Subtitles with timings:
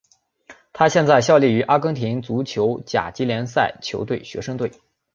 [0.73, 4.71] 他现在效力于阿根廷足球甲级联赛球队学生队。